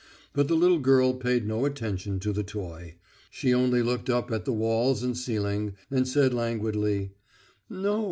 But 0.33 0.47
the 0.47 0.55
little 0.55 0.79
girl 0.79 1.13
paid 1.13 1.47
no 1.47 1.63
attention 1.63 2.19
to 2.21 2.33
the 2.33 2.41
toy; 2.41 2.95
she 3.29 3.53
only 3.53 3.83
looked 3.83 4.09
up 4.09 4.31
at 4.31 4.45
the 4.45 4.51
walls 4.51 5.03
and 5.03 5.15
ceiling, 5.15 5.75
and 5.91 6.07
said 6.07 6.33
languidly: 6.33 7.11
"No. 7.69 7.99